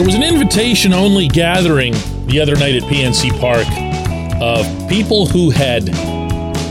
There 0.00 0.06
was 0.06 0.14
an 0.14 0.22
invitation 0.22 0.94
only 0.94 1.28
gathering 1.28 1.92
the 2.24 2.40
other 2.40 2.56
night 2.56 2.74
at 2.74 2.84
PNC 2.84 3.38
Park 3.38 3.66
of 4.40 4.88
people 4.88 5.26
who 5.26 5.50
had 5.50 5.84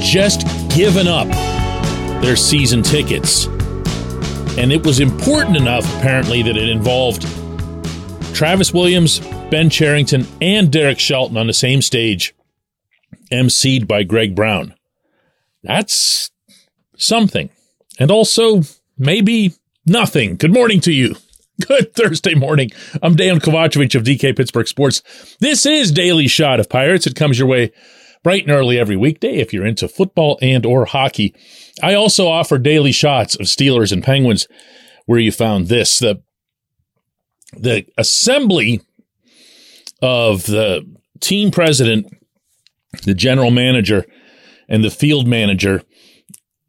just 0.02 0.47
given 0.76 1.08
up 1.08 1.28
their 2.24 2.35
season 2.35 2.81
tickets. 2.81 3.46
And 4.57 4.71
it 4.71 4.84
was 4.84 4.99
important 4.99 5.57
enough, 5.57 5.85
apparently, 5.99 6.42
that 6.42 6.57
it 6.57 6.70
involved 6.70 7.21
Travis 8.34 8.74
Williams, 8.74 9.20
Ben 9.52 9.70
Cherington, 9.70 10.25
and 10.42 10.71
Derek 10.71 10.98
Shelton 10.98 11.38
on 11.38 11.46
the 11.46 11.53
same 11.53 11.84
stage, 11.84 12.34
emceed 13.31 13.88
by 13.88 14.02
Greg 14.02 14.34
Brown. 14.34 14.74
That's 15.61 16.31
something. 16.98 17.52
And 17.99 18.09
also, 18.09 18.63
maybe 18.98 19.53
nothing. 19.85 20.35
Good 20.35 20.52
morning 20.52 20.81
to 20.81 20.91
you. 20.91 21.16
Good 21.68 21.94
Thursday 21.94 22.36
morning. 22.36 22.72
I'm 23.02 23.16
Dan 23.16 23.40
Kovacevic 23.40 23.94
of 23.95 24.04
DK 24.04 24.36
Pittsburgh 24.36 24.68
Sports. 24.68 25.02
This 25.40 25.66
is 25.66 25.91
Daily 25.91 26.27
Shot 26.27 26.59
of 26.59 26.70
Pirates. 26.70 27.05
It 27.05 27.16
comes 27.16 27.38
your 27.38 27.48
way 27.48 27.72
bright 28.23 28.44
and 28.44 28.52
early 28.52 28.80
every 28.80 28.95
weekday 28.95 29.35
if 29.38 29.52
you're 29.52 29.66
into 29.66 29.88
football 29.88 30.40
and 30.41 30.66
or 30.66 30.85
hockey. 30.85 31.35
I 31.84 31.95
also 31.95 32.27
offer 32.27 32.58
daily 32.58 32.91
shots 32.91 33.35
of 33.35 33.48
Steelers 33.48 33.91
and 33.91 34.04
Penguins 34.04 34.48
where 35.05 35.20
you 35.20 35.32
found 35.32 35.68
this. 35.68 35.99
The 35.99 36.22
the 37.54 37.85
assembly 37.98 38.82
of 40.02 40.46
the 40.46 40.85
team 41.20 41.52
president, 41.52 42.07
the 43.04 43.16
general 43.16 43.52
manager, 43.52 44.05
and 44.70 44.84
the 44.84 44.91
field 44.91 45.27
manager 45.27 45.84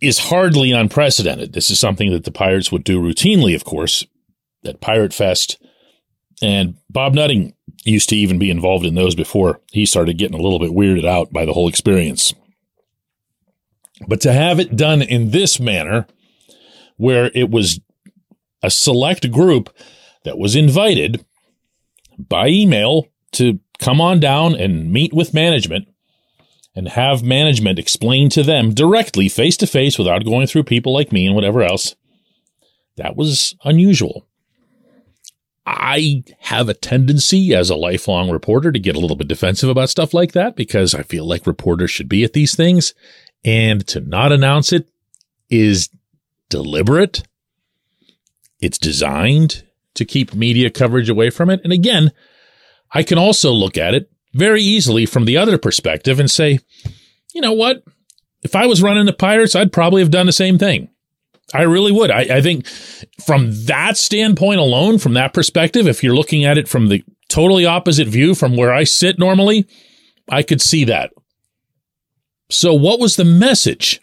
is 0.00 0.18
hardly 0.18 0.72
unprecedented. 0.72 1.52
This 1.52 1.70
is 1.70 1.78
something 1.78 2.10
that 2.10 2.24
the 2.24 2.32
Pirates 2.32 2.72
would 2.72 2.82
do 2.82 3.00
routinely, 3.00 3.54
of 3.54 3.64
course, 3.64 4.06
at 4.64 4.80
Pirate 4.80 5.14
Fest. 5.14 5.62
And 6.42 6.76
Bob 6.88 7.14
Nutting 7.14 7.54
used 7.84 8.08
to 8.10 8.16
even 8.16 8.38
be 8.38 8.50
involved 8.50 8.86
in 8.86 8.94
those 8.94 9.14
before 9.14 9.60
he 9.72 9.86
started 9.86 10.18
getting 10.18 10.38
a 10.38 10.42
little 10.42 10.58
bit 10.58 10.70
weirded 10.70 11.06
out 11.06 11.32
by 11.32 11.44
the 11.44 11.52
whole 11.52 11.68
experience. 11.68 12.34
But 14.06 14.20
to 14.22 14.32
have 14.32 14.58
it 14.58 14.76
done 14.76 15.02
in 15.02 15.30
this 15.30 15.60
manner, 15.60 16.06
where 16.96 17.30
it 17.34 17.50
was 17.50 17.80
a 18.62 18.70
select 18.70 19.30
group 19.30 19.74
that 20.24 20.38
was 20.38 20.56
invited 20.56 21.24
by 22.18 22.48
email 22.48 23.08
to 23.32 23.60
come 23.78 24.00
on 24.00 24.20
down 24.20 24.54
and 24.54 24.92
meet 24.92 25.12
with 25.12 25.34
management 25.34 25.88
and 26.74 26.88
have 26.88 27.22
management 27.22 27.78
explain 27.78 28.28
to 28.30 28.42
them 28.42 28.74
directly, 28.74 29.28
face 29.28 29.56
to 29.56 29.66
face, 29.66 29.98
without 29.98 30.24
going 30.24 30.46
through 30.46 30.64
people 30.64 30.92
like 30.92 31.12
me 31.12 31.26
and 31.26 31.34
whatever 31.34 31.62
else, 31.62 31.96
that 32.96 33.16
was 33.16 33.54
unusual. 33.64 34.26
I 35.66 36.24
have 36.40 36.68
a 36.68 36.74
tendency 36.74 37.54
as 37.54 37.70
a 37.70 37.76
lifelong 37.76 38.30
reporter 38.30 38.72
to 38.72 38.78
get 38.78 38.96
a 38.96 38.98
little 38.98 39.16
bit 39.16 39.28
defensive 39.28 39.68
about 39.68 39.90
stuff 39.90 40.14
like 40.14 40.32
that 40.32 40.56
because 40.56 40.94
I 40.94 41.02
feel 41.02 41.26
like 41.26 41.46
reporters 41.46 41.90
should 41.90 42.08
be 42.08 42.24
at 42.24 42.32
these 42.32 42.56
things. 42.56 42.94
And 43.44 43.86
to 43.88 44.00
not 44.00 44.32
announce 44.32 44.72
it 44.72 44.88
is 45.48 45.90
deliberate. 46.48 47.22
It's 48.60 48.78
designed 48.78 49.64
to 49.94 50.04
keep 50.04 50.34
media 50.34 50.70
coverage 50.70 51.08
away 51.08 51.30
from 51.30 51.50
it. 51.50 51.60
And 51.64 51.72
again, 51.72 52.12
I 52.92 53.02
can 53.02 53.18
also 53.18 53.52
look 53.52 53.76
at 53.76 53.94
it 53.94 54.10
very 54.34 54.62
easily 54.62 55.06
from 55.06 55.24
the 55.24 55.36
other 55.36 55.58
perspective 55.58 56.20
and 56.20 56.30
say, 56.30 56.60
you 57.34 57.40
know 57.40 57.52
what? 57.52 57.82
If 58.42 58.56
I 58.56 58.66
was 58.66 58.82
running 58.82 59.06
the 59.06 59.12
Pirates, 59.12 59.54
I'd 59.54 59.72
probably 59.72 60.02
have 60.02 60.10
done 60.10 60.26
the 60.26 60.32
same 60.32 60.58
thing. 60.58 60.88
I 61.52 61.62
really 61.62 61.92
would. 61.92 62.10
I, 62.10 62.20
I, 62.20 62.40
think 62.42 62.66
from 63.26 63.50
that 63.66 63.96
standpoint 63.96 64.60
alone, 64.60 64.98
from 64.98 65.14
that 65.14 65.34
perspective, 65.34 65.88
if 65.88 66.02
you're 66.02 66.14
looking 66.14 66.44
at 66.44 66.58
it 66.58 66.68
from 66.68 66.88
the 66.88 67.02
totally 67.28 67.66
opposite 67.66 68.06
view 68.06 68.34
from 68.34 68.56
where 68.56 68.72
I 68.72 68.84
sit 68.84 69.18
normally, 69.18 69.66
I 70.28 70.42
could 70.42 70.60
see 70.60 70.84
that. 70.84 71.12
So, 72.50 72.74
what 72.74 73.00
was 73.00 73.16
the 73.16 73.24
message? 73.24 74.00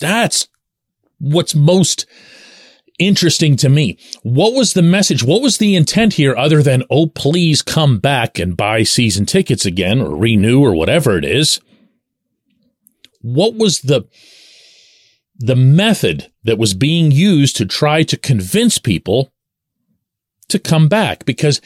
That's 0.00 0.48
what's 1.18 1.54
most 1.54 2.06
interesting 2.98 3.56
to 3.56 3.68
me. 3.68 3.98
What 4.22 4.54
was 4.54 4.74
the 4.74 4.82
message? 4.82 5.22
What 5.22 5.42
was 5.42 5.58
the 5.58 5.76
intent 5.76 6.14
here 6.14 6.36
other 6.36 6.62
than, 6.62 6.84
oh, 6.90 7.06
please 7.06 7.62
come 7.62 7.98
back 7.98 8.38
and 8.38 8.56
buy 8.56 8.82
season 8.82 9.26
tickets 9.26 9.66
again 9.66 10.00
or 10.00 10.16
renew 10.16 10.60
or 10.60 10.74
whatever 10.74 11.16
it 11.16 11.24
is? 11.24 11.60
What 13.20 13.54
was 13.54 13.80
the 13.80 14.06
the 15.36 15.56
method 15.56 16.30
that 16.44 16.58
was 16.58 16.74
being 16.74 17.10
used 17.10 17.56
to 17.56 17.66
try 17.66 18.02
to 18.04 18.16
convince 18.16 18.78
people 18.78 19.32
to 20.48 20.58
come 20.58 20.88
back. 20.88 21.24
Because 21.24 21.60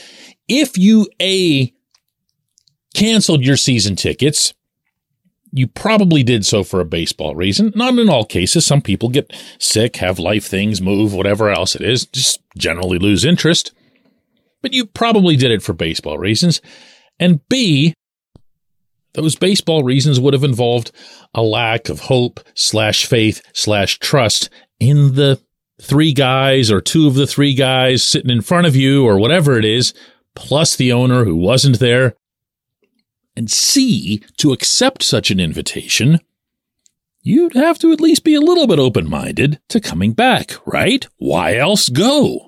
if 0.49 0.79
you 0.79 1.09
A, 1.21 1.73
canceled 2.95 3.45
your 3.45 3.57
season 3.57 3.97
tickets, 3.97 4.55
you 5.53 5.67
probably 5.67 6.23
did 6.23 6.45
so 6.45 6.63
for 6.63 6.81
a 6.81 6.85
baseball 6.85 7.35
reason. 7.35 7.73
Not 7.75 7.99
in 7.99 8.09
all 8.09 8.25
cases. 8.25 8.67
Some 8.67 8.83
people 8.83 9.09
get 9.09 9.33
sick, 9.59 9.97
have 9.97 10.19
life 10.19 10.47
things, 10.47 10.81
move, 10.81 11.15
whatever 11.15 11.51
else 11.51 11.75
it 11.75 11.83
is, 11.83 12.07
just 12.07 12.41
generally 12.57 12.99
lose 12.99 13.25
interest. 13.25 13.73
But 14.61 14.73
you 14.73 14.87
probably 14.87 15.37
did 15.37 15.51
it 15.51 15.63
for 15.63 15.73
baseball 15.73 16.19
reasons. 16.19 16.61
And 17.19 17.41
B, 17.49 17.95
those 19.19 19.35
baseball 19.35 19.83
reasons 19.83 20.21
would 20.21 20.33
have 20.33 20.45
involved 20.45 20.93
a 21.35 21.43
lack 21.43 21.89
of 21.89 21.99
hope 21.99 22.39
slash 22.55 23.05
faith 23.05 23.43
slash 23.53 23.99
trust 23.99 24.49
in 24.79 25.17
the 25.17 25.41
three 25.83 26.13
guys 26.13 26.71
or 26.71 26.81
two 26.81 27.09
of 27.09 27.15
the 27.15 27.27
three 27.27 27.53
guys 27.53 28.05
sitting 28.05 28.31
in 28.31 28.43
front 28.43 28.69
of 28.69 28.77
you 28.77 29.05
or 29.05 29.19
whatever 29.19 29.59
it 29.59 29.65
is, 29.65 29.93
plus 30.37 30.77
the 30.77 30.93
owner 30.93 31.25
who 31.25 31.35
wasn't 31.35 31.81
there. 31.81 32.15
And 33.37 33.51
C, 33.51 34.23
to 34.37 34.53
accept 34.53 35.03
such 35.03 35.33
an 35.33 35.41
invitation, 35.41 36.21
you'd 37.21 37.55
have 37.55 37.81
to 37.81 37.91
at 37.91 38.01
least 38.01 38.23
be 38.23 38.37
a 38.37 38.41
little 38.41 38.69
bit 38.69 38.79
open 38.79 39.11
minded 39.11 39.59
to 39.69 39.81
coming 39.81 40.13
back, 40.13 40.53
right? 40.65 41.09
Why 41.17 41.57
else 41.57 41.89
go? 41.89 42.48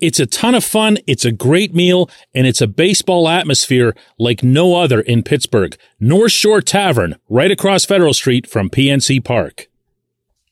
It's 0.00 0.20
a 0.20 0.26
ton 0.26 0.54
of 0.54 0.64
fun. 0.64 0.98
It's 1.06 1.24
a 1.24 1.32
great 1.32 1.74
meal 1.74 2.08
and 2.32 2.46
it's 2.46 2.60
a 2.60 2.68
baseball 2.68 3.28
atmosphere 3.28 3.96
like 4.18 4.42
no 4.42 4.76
other 4.76 5.00
in 5.00 5.24
Pittsburgh. 5.24 5.76
North 5.98 6.32
Shore 6.32 6.60
Tavern, 6.60 7.16
right 7.28 7.50
across 7.50 7.84
Federal 7.84 8.14
Street 8.14 8.48
from 8.48 8.70
PNC 8.70 9.24
Park. 9.24 9.68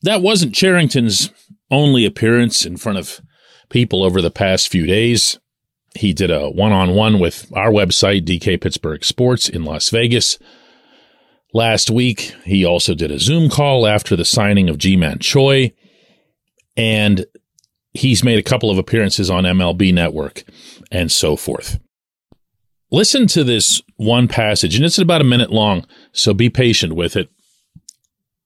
That 0.01 0.21
wasn't 0.21 0.53
Cherington's 0.53 1.31
only 1.71 2.05
appearance 2.05 2.65
in 2.65 2.77
front 2.77 2.97
of 2.97 3.21
people 3.69 4.03
over 4.03 4.21
the 4.21 4.31
past 4.31 4.69
few 4.69 4.85
days. 4.85 5.39
He 5.95 6.13
did 6.13 6.29
a 6.29 6.49
one 6.49 6.71
on 6.71 6.93
one 6.93 7.19
with 7.19 7.51
our 7.55 7.71
website, 7.71 8.25
DK 8.25 8.61
Pittsburgh 8.61 9.03
Sports 9.03 9.49
in 9.49 9.63
Las 9.63 9.89
Vegas. 9.89 10.37
Last 11.53 11.89
week, 11.89 12.35
he 12.43 12.65
also 12.65 12.93
did 12.93 13.11
a 13.11 13.19
Zoom 13.19 13.49
call 13.49 13.87
after 13.87 14.15
the 14.15 14.25
signing 14.25 14.69
of 14.69 14.77
Ji-Man 14.77 15.19
Choi. 15.19 15.71
And 16.75 17.25
he's 17.97 18.23
made 18.23 18.39
a 18.39 18.43
couple 18.43 18.69
of 18.69 18.77
appearances 18.77 19.29
on 19.29 19.43
MLB 19.43 19.93
Network 19.93 20.43
and 20.91 21.11
so 21.11 21.35
forth. 21.35 21.79
Listen 22.89 23.27
to 23.27 23.43
this 23.43 23.81
one 23.97 24.27
passage, 24.27 24.75
and 24.75 24.85
it's 24.85 24.97
about 24.97 25.21
a 25.21 25.25
minute 25.25 25.51
long, 25.51 25.85
so 26.13 26.33
be 26.33 26.49
patient 26.49 26.93
with 26.93 27.17
it. 27.17 27.29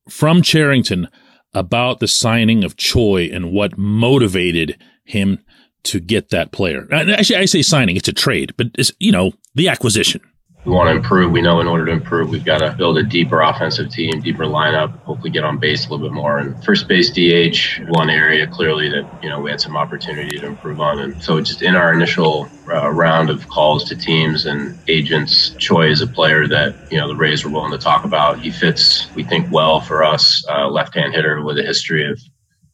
From 0.10 0.42
Cherington 0.42 1.08
about 1.54 2.00
the 2.00 2.08
signing 2.08 2.64
of 2.64 2.78
Choi 2.78 3.30
and 3.32 3.52
what 3.52 3.78
motivated 3.78 4.82
him 5.04 5.44
to 5.84 6.00
get 6.00 6.30
that 6.30 6.52
player. 6.52 6.88
Actually, 6.92 7.38
I 7.38 7.46
say 7.46 7.62
signing, 7.62 7.98
it's 7.98 8.08
a 8.08 8.14
trade, 8.14 8.54
but 8.58 8.68
it's, 8.76 8.92
you 9.00 9.12
know, 9.12 9.34
the 9.54 9.68
acquisition 9.68 10.22
we 10.64 10.72
want 10.72 10.90
to 10.90 10.96
improve. 10.96 11.32
We 11.32 11.42
know 11.42 11.60
in 11.60 11.68
order 11.68 11.88
to 11.88 11.92
improve, 11.92 12.30
we've 12.30 12.46
got 12.46 12.60
to 12.60 12.72
build 12.74 12.98
a 13.00 13.04
deeper 13.04 13.42
offensive 13.42 13.90
team, 13.90 14.22
deeper 14.22 14.46
lineup, 14.46 14.96
hopefully 15.00 15.32
get 15.32 15.44
on 15.44 15.58
base 15.58 15.88
a 15.88 15.90
little 15.90 16.08
bit 16.08 16.14
more. 16.14 16.38
And 16.38 16.64
first 16.64 16.88
base 16.88 17.10
DH, 17.10 17.90
one 17.90 18.12
area 18.12 18.46
clearly 18.46 18.88
that, 18.90 19.10
you 19.24 19.30
know, 19.30 19.40
we 19.40 19.50
had 19.50 19.60
some 19.60 19.76
opportunity 19.76 20.38
to 20.38 20.46
improve 20.46 20.80
on. 20.80 21.00
And 21.00 21.24
so 21.24 21.42
just 21.42 21.64
in 21.64 21.76
our 21.76 21.92
initial 21.92 22.48
uh, 22.68 22.90
round 22.92 23.32
of 23.32 23.48
calls 23.48 23.84
to 23.86 23.96
teams 23.96 24.46
and 24.46 24.78
agents, 24.88 25.50
Choi 25.58 25.90
is 25.90 26.02
a 26.02 26.08
player 26.08 26.48
that, 26.48 26.76
you 26.92 26.98
know, 27.00 27.08
the 27.08 27.16
Rays 27.16 27.44
were 27.44 27.50
willing 27.50 27.72
to 27.72 27.80
talk 27.80 28.06
about. 28.06 28.40
He 28.40 28.52
fits, 28.52 29.08
we 29.16 29.24
think, 29.24 29.52
well 29.52 29.82
for 29.82 30.04
us, 30.04 30.46
uh, 30.48 30.68
left-hand 30.68 31.16
hitter 31.16 31.44
with 31.44 31.58
a 31.58 31.64
history 31.64 32.08
of 32.08 32.22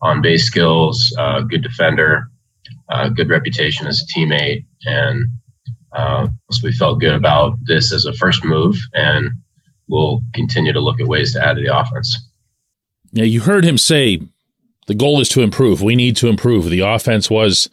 on-base 0.02 0.44
skills, 0.44 1.16
uh, 1.18 1.40
good 1.42 1.64
defender, 1.64 2.30
uh, 2.90 3.08
good 3.08 3.30
reputation 3.30 3.88
as 3.88 4.02
a 4.02 4.06
teammate. 4.08 4.66
And 4.86 5.26
uh, 5.94 6.28
so 6.52 6.60
we 6.64 6.72
felt 6.72 7.00
good 7.00 7.14
about 7.14 7.58
this 7.64 7.94
as 7.94 8.06
a 8.06 8.14
first 8.14 8.44
move, 8.44 8.78
and 8.94 9.30
we'll 9.88 10.22
continue 10.34 10.74
to 10.74 10.80
look 10.80 11.00
at 11.00 11.08
ways 11.08 11.34
to 11.34 11.46
add 11.46 11.56
to 11.56 11.62
the 11.62 11.76
offense. 11.76 12.18
Yeah, 13.12 13.24
you 13.24 13.42
heard 13.42 13.64
him 13.64 13.78
say 13.78 14.22
the 14.88 14.96
goal 14.96 15.22
is 15.22 15.30
to 15.30 15.42
improve. 15.42 15.82
We 15.82 15.96
need 15.96 16.16
to 16.18 16.28
improve. 16.28 16.70
The 16.70 16.82
offense 16.82 17.30
was, 17.30 17.70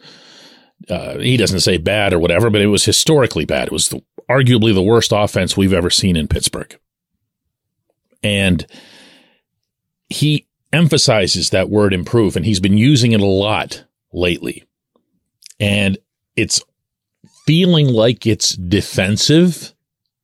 uh, 0.89 1.17
he 1.19 1.37
doesn't 1.37 1.59
say 1.59 1.77
bad 1.77 2.13
or 2.13 2.19
whatever, 2.19 2.49
but 2.49 2.61
it 2.61 2.67
was 2.67 2.85
historically 2.85 3.45
bad. 3.45 3.67
It 3.67 3.73
was 3.73 3.89
the, 3.89 4.01
arguably 4.29 4.73
the 4.73 4.81
worst 4.81 5.11
offense 5.13 5.57
we've 5.57 5.73
ever 5.73 5.89
seen 5.89 6.15
in 6.15 6.27
Pittsburgh. 6.27 6.77
And 8.23 8.65
he 10.09 10.47
emphasizes 10.73 11.49
that 11.49 11.69
word 11.69 11.93
improve, 11.93 12.35
and 12.35 12.45
he's 12.45 12.59
been 12.59 12.77
using 12.77 13.11
it 13.11 13.21
a 13.21 13.25
lot 13.25 13.85
lately. 14.11 14.63
And 15.59 15.97
it's 16.35 16.61
feeling 17.45 17.87
like 17.87 18.25
it's 18.25 18.55
defensive. 18.55 19.73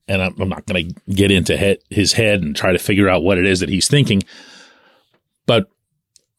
And 0.07 0.21
I'm, 0.21 0.39
I'm 0.41 0.49
not 0.49 0.65
going 0.65 0.89
to 0.89 1.13
get 1.13 1.31
into 1.31 1.57
he- 1.57 1.79
his 1.89 2.13
head 2.13 2.41
and 2.41 2.55
try 2.55 2.71
to 2.71 2.79
figure 2.79 3.09
out 3.09 3.23
what 3.23 3.37
it 3.37 3.45
is 3.45 3.59
that 3.59 3.69
he's 3.69 3.87
thinking. 3.87 4.23
But 5.45 5.69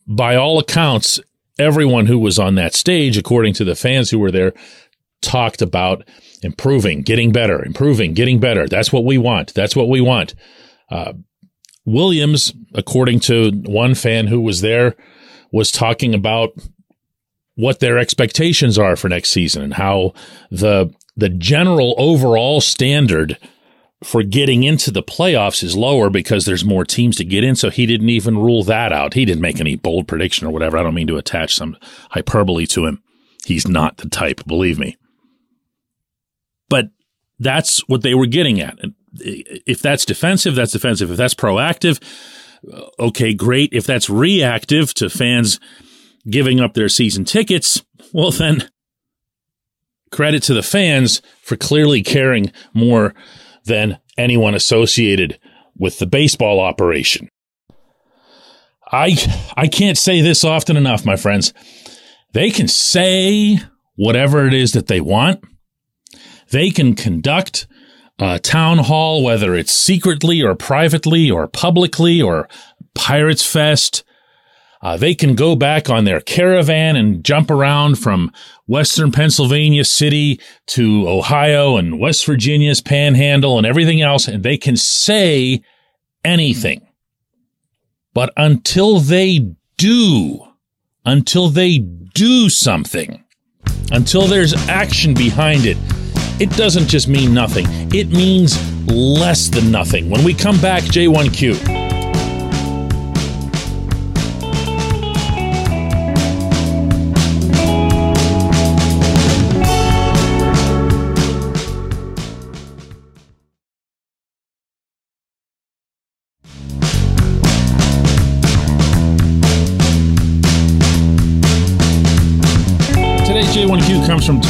by 0.07 0.37
all 0.37 0.59
accounts, 0.59 1.21
everyone 1.59 2.07
who 2.07 2.19
was 2.19 2.39
on 2.39 2.55
that 2.57 2.75
stage, 2.75 3.17
according 3.17 3.55
to 3.55 3.65
the 3.65 3.75
fans 3.75 4.11
who 4.11 4.19
were 4.19 4.31
there, 4.31 4.53
talked 5.21 5.63
about 5.63 6.07
improving, 6.43 7.03
getting 7.03 7.33
better, 7.33 7.65
improving, 7.65 8.13
getting 8.15 8.41
better. 8.41 8.67
That's 8.67 8.93
what 8.93 9.05
we 9.05 9.17
want. 9.17 9.55
That's 9.55 9.77
what 9.77 9.89
we 9.89 10.01
want. 10.01 10.35
Uh, 10.91 11.15
Williams, 11.85 12.53
according 12.75 13.21
to 13.21 13.51
one 13.65 13.95
fan 13.95 14.27
who 14.27 14.41
was 14.41 14.61
there, 14.61 14.95
was 15.53 15.71
talking 15.71 16.15
about 16.15 16.51
what 17.55 17.81
their 17.81 17.99
expectations 17.99 18.79
are 18.79 18.97
for 18.97 19.09
next 19.09 19.31
season 19.31 19.63
and 19.63 19.75
how 19.75 20.13
the 20.51 20.93
the 21.17 21.29
general 21.29 21.95
overall 21.99 22.61
standard 22.61 23.39
for 24.03 24.23
getting 24.23 24.65
into 24.65 24.91
the 24.91 25.03
playoffs 25.03 25.63
is 25.63 25.77
lower 25.77 26.11
because 26.11 26.45
there's 26.45 26.65
more 26.65 26.85
teams 26.85 27.17
to 27.17 27.25
get 27.25 27.45
in. 27.45 27.55
So 27.55 27.71
he 27.71 27.87
didn't 27.87 28.09
even 28.09 28.39
rule 28.39 28.65
that 28.65 28.93
out. 28.93 29.15
He 29.15 29.25
didn't 29.25 29.43
make 29.43 29.61
any 29.61 29.77
bold 29.77 30.09
prediction 30.09 30.47
or 30.47 30.51
whatever. 30.51 30.77
I 30.77 30.83
don't 30.83 30.95
mean 30.95 31.07
to 31.09 31.19
attach 31.19 31.55
some 31.55 31.77
hyperbole 32.11 32.67
to 32.69 32.87
him. 32.87 33.03
He's 33.45 33.69
not 33.69 33.99
the 33.99 34.09
type, 34.09 34.45
believe 34.47 34.79
me. 34.79 34.97
But 36.69 36.91
that's 37.39 37.87
what 37.89 38.03
they 38.03 38.15
were 38.15 38.27
getting 38.27 38.61
at. 38.61 38.79
If 39.15 39.83
that's 39.83 40.05
defensive, 40.05 40.55
that's 40.55 40.73
defensive. 40.73 41.11
If 41.11 41.17
that's 41.17 41.35
proactive, 41.35 42.03
uh, 42.73 42.87
okay, 42.99 43.35
great. 43.35 43.73
If 43.73 43.87
that's 43.87 44.09
reactive 44.09 44.95
to 44.95 45.11
fans 45.11 45.61
giving 46.29 46.61
up 46.61 46.75
their 46.75 46.89
season 46.89 47.25
tickets, 47.25 47.83
well, 48.13 48.31
then 48.31 48.69
credit 50.11 50.43
to 50.45 50.55
the 50.55 50.63
fans 50.63 51.23
for 51.43 51.57
clearly 51.57 52.03
caring 52.03 52.53
more 52.75 53.15
than 53.65 53.99
anyone 54.17 54.55
associated 54.55 55.39
with 55.77 55.99
the 55.99 56.07
baseball 56.07 56.61
operation. 56.61 57.29
I 58.91 59.17
I 59.57 59.69
can't 59.69 59.97
say 59.97 60.21
this 60.21 60.45
often 60.45 60.77
enough, 60.77 61.07
my 61.07 61.17
friends. 61.17 61.55
They 62.33 62.51
can 62.51 62.69
say 62.69 63.59
whatever 63.97 64.47
it 64.47 64.55
is 64.55 64.73
that 64.73 64.87
they 64.87 65.01
want. 65.01 65.43
They 66.51 66.71
can 66.71 66.95
conduct 66.95 67.67
a 68.19 68.39
town 68.39 68.79
hall, 68.79 69.25
whether 69.25 69.55
it's 69.55 69.73
secretly 69.73 70.43
or 70.43 70.55
privately 70.55 71.31
or 71.31 71.49
publicly 71.49 72.21
or 72.21 72.49
Pirates 72.95 73.45
Fest 73.45 74.05
uh, 74.83 74.97
they 74.97 75.15
can 75.15 75.35
go 75.37 75.55
back 75.55 75.89
on 75.89 76.05
their 76.05 76.21
caravan 76.21 76.97
and 76.97 77.25
jump 77.25 77.51
around 77.51 77.99
from 77.99 78.33
Western 78.67 79.13
Pennsylvania 79.13 79.85
City 79.85 80.41
to 80.67 81.09
Ohio 81.09 81.77
and 81.77 82.01
West 82.01 82.27
Virginia's 82.27 82.81
panhandle 82.81 83.59
and 83.59 83.67
everything 83.67 84.03
else, 84.03 84.27
and 84.27 84.43
they 84.43 84.57
can 84.57 84.77
say 84.77 85.63
anything. 86.25 86.87
But 88.13 88.33
until 88.37 88.99
they 88.99 89.55
do, 89.79 90.47
until 91.05 91.49
they 91.49 91.79
do 91.79 92.49
something, 92.49 93.25
until 93.93 94.27
there's 94.27 94.55
action 94.69 95.15
behind 95.15 95.65
it, 95.65 95.77
it 96.41 96.51
doesn't 96.57 96.89
just 96.89 97.07
mean 97.07 97.33
nothing. 97.33 97.67
It 97.95 98.09
means 98.09 98.59
less 98.89 99.49
than 99.49 99.71
nothing. 99.71 100.11
When 100.11 100.25
we 100.25 100.35
come 100.35 100.61
back, 100.61 100.83
J1Q. 100.83 101.82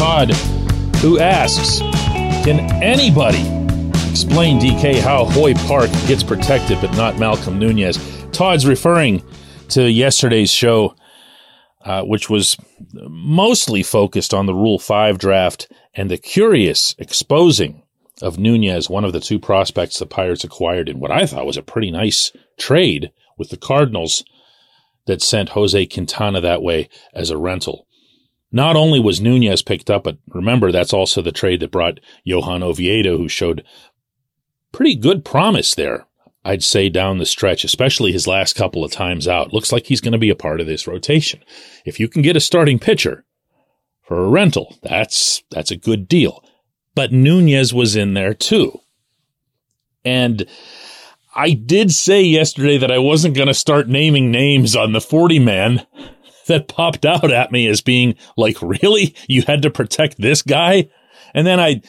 J1Q 0.02 0.28
comes 0.28 0.40
from 0.40 0.96
Todd, 0.96 0.96
who 0.96 1.18
asks 1.18 1.78
Can 2.44 2.60
anybody 2.82 3.40
explain, 4.10 4.58
DK, 4.58 5.00
how 5.00 5.24
Hoy 5.24 5.54
Park 5.54 5.90
gets 6.06 6.22
protected 6.22 6.80
but 6.80 6.94
not 6.96 7.18
Malcolm 7.18 7.58
Nunez? 7.58 7.98
Todd's 8.32 8.66
referring 8.66 9.22
to 9.68 9.90
yesterday's 9.90 10.50
show, 10.50 10.94
uh, 11.84 12.02
which 12.02 12.28
was 12.28 12.56
mostly 12.92 13.82
focused 13.82 14.34
on 14.34 14.46
the 14.46 14.54
Rule 14.54 14.78
5 14.78 15.18
draft 15.18 15.70
and 15.94 16.10
the 16.10 16.18
curious 16.18 16.94
exposing 16.98 17.82
of 18.20 18.38
Nunez, 18.38 18.90
one 18.90 19.04
of 19.04 19.12
the 19.12 19.20
two 19.20 19.38
prospects 19.38 19.98
the 19.98 20.06
Pirates 20.06 20.44
acquired 20.44 20.88
in 20.88 21.00
what 21.00 21.10
I 21.10 21.26
thought 21.26 21.46
was 21.46 21.56
a 21.56 21.62
pretty 21.62 21.90
nice 21.90 22.32
trade 22.58 23.10
with 23.38 23.50
the 23.50 23.56
Cardinals 23.56 24.24
that 25.06 25.22
sent 25.22 25.50
Jose 25.50 25.86
Quintana 25.86 26.40
that 26.40 26.62
way 26.62 26.88
as 27.14 27.30
a 27.30 27.38
rental. 27.38 27.86
Not 28.52 28.76
only 28.76 29.00
was 29.00 29.20
Nunez 29.20 29.62
picked 29.62 29.90
up, 29.90 30.04
but 30.04 30.18
remember 30.28 30.70
that's 30.70 30.92
also 30.92 31.22
the 31.22 31.32
trade 31.32 31.60
that 31.60 31.70
brought 31.70 32.00
Johan 32.22 32.62
Oviedo, 32.62 33.16
who 33.16 33.28
showed 33.28 33.64
pretty 34.72 34.94
good 34.94 35.24
promise 35.24 35.74
there. 35.74 36.06
I'd 36.44 36.62
say 36.62 36.88
down 36.88 37.18
the 37.18 37.26
stretch, 37.26 37.64
especially 37.64 38.12
his 38.12 38.26
last 38.26 38.54
couple 38.54 38.84
of 38.84 38.90
times 38.90 39.28
out. 39.28 39.52
Looks 39.52 39.72
like 39.72 39.86
he's 39.86 40.00
going 40.00 40.12
to 40.12 40.18
be 40.18 40.30
a 40.30 40.34
part 40.34 40.60
of 40.60 40.66
this 40.66 40.86
rotation. 40.86 41.40
If 41.84 42.00
you 42.00 42.08
can 42.08 42.20
get 42.20 42.36
a 42.36 42.40
starting 42.40 42.78
pitcher 42.78 43.24
for 44.02 44.18
a 44.18 44.28
rental, 44.28 44.76
that's 44.82 45.42
that's 45.50 45.70
a 45.70 45.76
good 45.76 46.08
deal. 46.08 46.44
But 46.94 47.12
Nunez 47.12 47.72
was 47.72 47.96
in 47.96 48.14
there 48.14 48.34
too. 48.34 48.80
And 50.04 50.46
I 51.34 51.52
did 51.52 51.92
say 51.92 52.22
yesterday 52.22 52.76
that 52.76 52.90
I 52.90 52.98
wasn't 52.98 53.36
going 53.36 53.48
to 53.48 53.54
start 53.54 53.88
naming 53.88 54.30
names 54.30 54.74
on 54.74 54.92
the 54.92 55.00
40 55.00 55.38
man 55.38 55.86
that 56.46 56.68
popped 56.68 57.04
out 57.04 57.30
at 57.30 57.52
me 57.52 57.66
as 57.68 57.80
being 57.80 58.14
like, 58.36 58.60
really? 58.62 59.14
You 59.28 59.42
had 59.42 59.62
to 59.62 59.70
protect 59.70 60.20
this 60.20 60.42
guy? 60.42 60.88
And 61.34 61.46
then 61.46 61.60
I, 61.60 61.82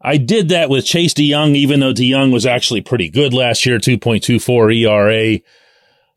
I 0.00 0.16
did 0.16 0.48
that 0.48 0.70
with 0.70 0.84
Chase 0.84 1.14
DeYoung, 1.14 1.54
even 1.54 1.80
though 1.80 1.92
DeYoung 1.92 2.32
was 2.32 2.46
actually 2.46 2.80
pretty 2.80 3.08
good 3.08 3.34
last 3.34 3.66
year, 3.66 3.78
2.24 3.78 4.76
ERA, 4.76 5.40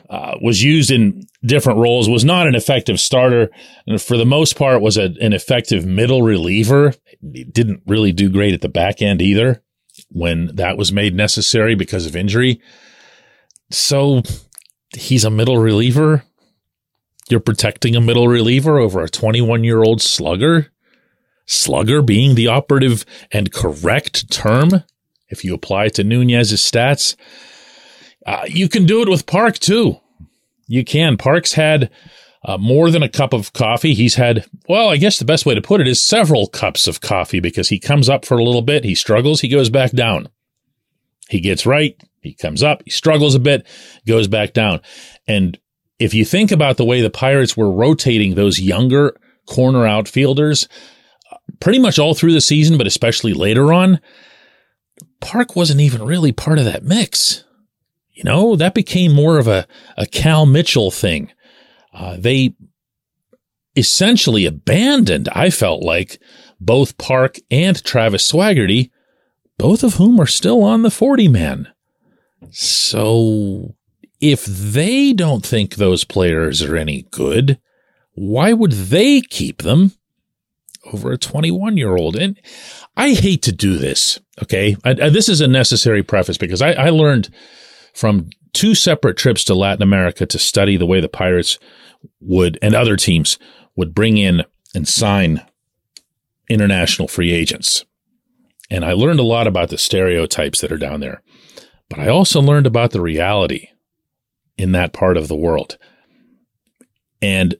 uh, 0.10 0.38
was 0.42 0.64
used 0.64 0.92
in 0.92 1.24
different 1.46 1.80
roles, 1.80 2.10
was 2.10 2.24
not 2.24 2.48
an 2.48 2.56
effective 2.56 3.00
starter. 3.00 3.50
And 3.88 4.02
for 4.02 4.18
the 4.18 4.26
most 4.26 4.56
part, 4.56 4.82
was 4.82 4.98
a, 4.98 5.14
an 5.20 5.34
effective 5.34 5.86
middle 5.86 6.22
reliever. 6.22 6.94
He 7.22 7.44
didn't 7.44 7.84
really 7.86 8.12
do 8.12 8.30
great 8.30 8.54
at 8.54 8.62
the 8.62 8.70
back 8.70 9.02
end 9.02 9.22
either 9.22 9.64
when 10.10 10.56
that 10.56 10.78
was 10.78 10.92
made 10.92 11.16
necessary 11.16 11.76
because 11.76 12.06
of 12.06 12.16
injury. 12.16 12.62
So 13.72 14.22
he's 14.96 15.26
a 15.26 15.30
middle 15.30 15.58
reliever. 15.58 16.24
You're 17.30 17.40
protecting 17.40 17.96
a 17.96 18.02
middle 18.02 18.28
reliever 18.28 18.80
over 18.80 19.02
a 19.02 19.10
21 19.10 19.64
year 19.64 19.84
old 19.84 20.02
slugger. 20.02 20.72
Slugger 21.46 22.02
being 22.02 22.36
the 22.36 22.48
operative 22.48 23.06
and 23.32 23.52
correct 23.52 24.32
term. 24.32 24.84
If 25.30 25.44
you 25.44 25.54
apply 25.54 25.86
it 25.86 25.96
to 25.96 26.04
Nunez's 26.04 26.62
stats, 26.62 27.16
uh, 28.26 28.46
you 28.48 28.70
can 28.70 28.86
do 28.86 29.02
it 29.02 29.10
with 29.10 29.26
Park 29.26 29.60
too. 29.60 30.00
You 30.68 30.86
can. 30.86 31.18
Park's 31.18 31.54
had 31.54 31.90
uh, 32.46 32.58
more 32.58 32.92
than 32.92 33.04
a 33.04 33.10
cup 33.10 33.34
of 33.34 33.54
coffee. 33.54 33.94
He's 33.94 34.16
had, 34.16 34.46
well, 34.68 34.90
I 34.90 34.98
guess 34.98 35.18
the 35.18 35.26
best 35.26 35.46
way 35.46 35.56
to 35.56 35.62
put 35.62 35.82
it 35.82 35.88
is 35.88 36.02
several 36.02 36.48
cups 36.48 36.88
of 36.88 37.02
coffee 37.02 37.40
because 37.40 37.70
he 37.70 37.80
comes 37.80 38.10
up 38.10 38.26
for 38.26 38.38
a 38.38 38.44
little 38.44 38.62
bit, 38.62 38.84
he 38.84 38.96
struggles, 38.96 39.42
he 39.42 39.48
goes 39.48 39.70
back 39.70 39.92
down. 39.92 40.30
He 41.30 41.40
gets 41.40 41.66
right, 41.66 41.96
he 42.22 42.34
comes 42.34 42.62
up, 42.62 42.82
he 42.86 42.92
struggles 42.92 43.34
a 43.34 43.40
bit, 43.40 43.66
goes 44.06 44.28
back 44.28 44.54
down. 44.54 44.82
And 45.28 45.58
if 46.00 46.14
you 46.14 46.26
think 46.26 46.52
about 46.52 46.78
the 46.78 46.86
way 46.86 47.02
the 47.02 47.10
Pirates 47.10 47.56
were 47.56 47.72
rotating 47.72 48.36
those 48.36 48.60
younger 48.60 49.16
corner 49.46 49.86
outfielders 49.86 50.68
pretty 51.60 51.80
much 51.80 52.00
all 52.00 52.14
through 52.14 52.34
the 52.34 52.42
season, 52.42 52.78
but 52.78 52.88
especially 52.88 53.34
later 53.34 53.74
on, 53.74 54.00
Park 55.20 55.56
wasn't 55.56 55.82
even 55.82 56.04
really 56.04 56.32
part 56.32 56.60
of 56.60 56.66
that 56.66 56.84
mix. 56.84 57.44
You 58.12 58.24
know, 58.24 58.56
that 58.56 58.74
became 58.74 59.14
more 59.14 59.40
of 59.40 59.48
a, 59.48 59.68
a 59.98 60.06
Cal 60.06 60.46
Mitchell 60.46 60.92
thing. 60.92 61.32
Uh, 61.94 62.18
they 62.20 62.56
essentially 63.76 64.46
abandoned, 64.46 65.30
I 65.32 65.50
felt 65.50 65.84
like, 65.84 66.20
both 66.60 66.98
Park 66.98 67.38
and 67.50 67.84
Travis 67.84 68.30
Swaggerty, 68.30 68.92
both 69.58 69.84
of 69.84 69.96
whom 69.96 70.20
are 70.20 70.28
still 70.28 70.64
on 70.64 70.84
the 70.84 70.92
40 70.92 71.28
man. 71.28 71.68
So 72.52 73.76
if 74.24 74.46
they 74.46 75.12
don't 75.12 75.46
think 75.46 75.76
those 75.76 76.06
players 76.06 76.62
are 76.62 76.78
any 76.78 77.06
good, 77.12 77.60
why 78.14 78.54
would 78.54 78.72
they 78.72 79.20
keep 79.20 79.64
them 79.64 79.92
over 80.94 81.12
a 81.12 81.18
21 81.18 81.76
year 81.76 81.98
old? 81.98 82.16
And 82.16 82.40
I 82.96 83.16
hate 83.16 83.42
to 83.42 83.52
do 83.52 83.78
this. 83.78 84.22
Okay. 84.42 84.78
I, 84.86 84.92
I, 84.92 85.10
this 85.10 85.28
is 85.28 85.42
a 85.42 85.48
necessary 85.48 86.04
preface 86.04 86.38
because 86.38 86.62
I, 86.62 86.72
I 86.72 86.90
learned 86.90 87.36
from 87.94 88.30
two 88.54 88.76
separate 88.76 89.18
trips 89.18 89.44
to 89.44 89.56
Latin 89.56 89.84
America 89.84 90.26
to 90.26 90.40
study 90.40 90.78
the 90.78 90.86
way 90.86 91.02
the 91.02 91.10
Pirates 91.10 91.60
would 92.22 92.58
and 92.62 92.74
other 92.74 92.96
teams 92.96 93.38
would 93.76 93.94
bring 93.94 94.18
in 94.18 94.44
and 94.74 94.88
sign 94.88 95.46
international 96.50 97.10
free 97.10 97.34
agents. 97.34 97.84
And 98.72 98.86
I 98.86 98.94
learned 98.94 99.20
a 99.20 99.24
lot 99.24 99.48
about 99.48 99.68
the 99.68 99.78
stereotypes 99.78 100.62
that 100.62 100.72
are 100.72 100.78
down 100.78 101.02
there. 101.02 101.22
But 101.90 102.00
I 102.00 102.08
also 102.08 102.42
learned 102.42 102.68
about 102.68 102.92
the 102.92 103.02
reality 103.02 103.68
in 104.58 104.72
that 104.74 104.94
part 104.94 105.18
of 105.18 105.28
the 105.28 105.36
world. 105.36 105.78
And 107.22 107.56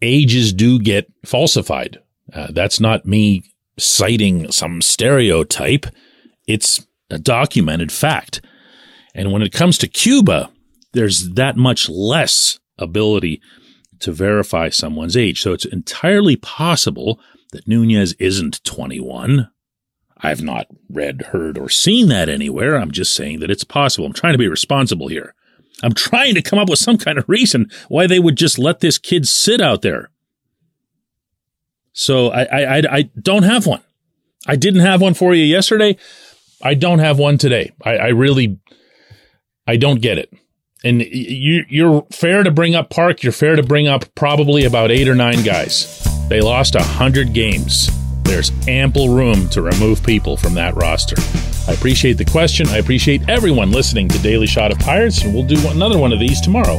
ages 0.00 0.52
do 0.52 0.78
get 0.78 1.10
falsified. 1.24 1.98
Uh, 2.32 2.48
that's 2.50 2.80
not 2.80 3.06
me 3.06 3.42
citing 3.78 4.50
some 4.52 4.82
stereotype. 4.82 5.86
It's 6.46 6.86
a 7.10 7.18
documented 7.18 7.90
fact. 7.92 8.40
And 9.14 9.32
when 9.32 9.42
it 9.42 9.52
comes 9.52 9.78
to 9.78 9.88
Cuba, 9.88 10.50
there's 10.92 11.30
that 11.30 11.56
much 11.56 11.88
less 11.88 12.58
ability 12.78 13.40
to 14.00 14.12
verify 14.12 14.68
someone's 14.68 15.16
age. 15.16 15.40
So 15.40 15.52
it's 15.52 15.64
entirely 15.64 16.36
possible 16.36 17.18
that 17.52 17.66
Nunez 17.66 18.12
isn't 18.14 18.62
21. 18.64 19.50
I've 20.20 20.42
not 20.42 20.66
read, 20.88 21.22
heard, 21.30 21.56
or 21.58 21.68
seen 21.68 22.08
that 22.08 22.28
anywhere. 22.28 22.76
I'm 22.76 22.90
just 22.90 23.14
saying 23.14 23.40
that 23.40 23.50
it's 23.50 23.64
possible. 23.64 24.06
I'm 24.06 24.12
trying 24.12 24.34
to 24.34 24.38
be 24.38 24.48
responsible 24.48 25.08
here. 25.08 25.34
I'm 25.82 25.92
trying 25.92 26.34
to 26.34 26.42
come 26.42 26.58
up 26.58 26.68
with 26.68 26.78
some 26.78 26.98
kind 26.98 27.18
of 27.18 27.28
reason 27.28 27.70
why 27.88 28.06
they 28.06 28.18
would 28.18 28.36
just 28.36 28.58
let 28.58 28.80
this 28.80 28.98
kid 28.98 29.28
sit 29.28 29.60
out 29.60 29.82
there. 29.82 30.10
So 31.92 32.28
I, 32.28 32.42
I, 32.42 32.82
I, 32.90 33.02
don't 33.20 33.42
have 33.42 33.66
one. 33.66 33.82
I 34.46 34.56
didn't 34.56 34.80
have 34.80 35.00
one 35.00 35.14
for 35.14 35.34
you 35.34 35.44
yesterday. 35.44 35.96
I 36.62 36.74
don't 36.74 37.00
have 37.00 37.18
one 37.18 37.38
today. 37.38 37.72
I, 37.82 37.96
I 37.96 38.08
really, 38.08 38.60
I 39.66 39.76
don't 39.76 40.00
get 40.00 40.18
it. 40.18 40.32
And 40.84 41.02
you, 41.02 41.64
you're 41.68 42.06
fair 42.12 42.44
to 42.44 42.52
bring 42.52 42.76
up 42.76 42.90
Park. 42.90 43.24
You're 43.24 43.32
fair 43.32 43.56
to 43.56 43.64
bring 43.64 43.88
up 43.88 44.14
probably 44.14 44.64
about 44.64 44.92
eight 44.92 45.08
or 45.08 45.16
nine 45.16 45.42
guys. 45.42 46.06
They 46.28 46.40
lost 46.40 46.76
a 46.76 46.82
hundred 46.82 47.32
games. 47.32 47.90
There's 48.28 48.52
ample 48.68 49.08
room 49.08 49.48
to 49.48 49.62
remove 49.62 50.02
people 50.02 50.36
from 50.36 50.52
that 50.54 50.76
roster. 50.76 51.16
I 51.66 51.74
appreciate 51.74 52.18
the 52.18 52.26
question. 52.26 52.68
I 52.68 52.76
appreciate 52.76 53.26
everyone 53.26 53.72
listening 53.72 54.06
to 54.08 54.18
Daily 54.18 54.46
Shot 54.46 54.70
of 54.70 54.78
Pirates, 54.78 55.24
and 55.24 55.32
we'll 55.32 55.46
do 55.46 55.56
another 55.68 55.96
one 55.96 56.12
of 56.12 56.20
these 56.20 56.38
tomorrow. 56.42 56.78